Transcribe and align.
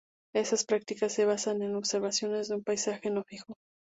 Esas 0.33 0.65
prácticas 0.65 1.13
se 1.13 1.25
basan 1.25 1.61
en 1.61 1.75
observaciones 1.75 2.47
de 2.47 2.55
un 2.55 2.63
paisaje 2.63 3.11
no 3.11 3.23
fijo. 3.23 3.53